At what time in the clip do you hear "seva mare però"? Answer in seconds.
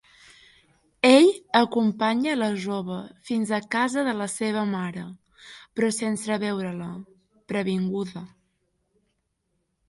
4.37-5.91